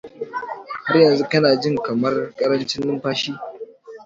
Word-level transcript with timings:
har 0.87 0.97
yanzu 1.01 1.23
kana 1.31 1.49
jin 1.61 1.75
kamar 1.85 2.15
karancin 2.37 2.81
numfashi 2.85 3.31